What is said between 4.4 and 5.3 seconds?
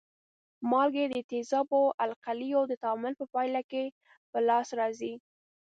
لاس راځي.